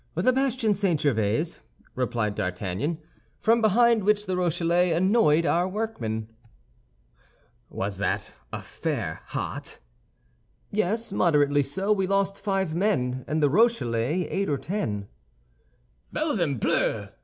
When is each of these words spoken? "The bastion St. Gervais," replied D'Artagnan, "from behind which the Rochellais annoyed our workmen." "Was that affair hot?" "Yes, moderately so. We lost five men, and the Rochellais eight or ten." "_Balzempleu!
"The 0.15 0.33
bastion 0.33 0.73
St. 0.73 0.99
Gervais," 0.99 1.59
replied 1.93 2.33
D'Artagnan, 2.33 2.97
"from 3.39 3.61
behind 3.61 4.03
which 4.03 4.25
the 4.25 4.35
Rochellais 4.35 4.91
annoyed 4.93 5.45
our 5.45 5.67
workmen." 5.69 6.27
"Was 7.69 7.99
that 7.99 8.31
affair 8.51 9.19
hot?" 9.27 9.77
"Yes, 10.71 11.11
moderately 11.13 11.61
so. 11.61 11.91
We 11.93 12.07
lost 12.07 12.41
five 12.43 12.73
men, 12.73 13.23
and 13.27 13.43
the 13.43 13.49
Rochellais 13.51 14.27
eight 14.27 14.49
or 14.49 14.57
ten." 14.57 15.07
"_Balzempleu! 16.11 17.11